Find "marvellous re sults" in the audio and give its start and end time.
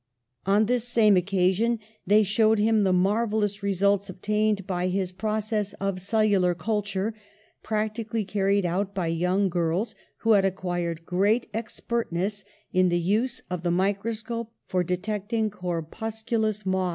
2.91-4.09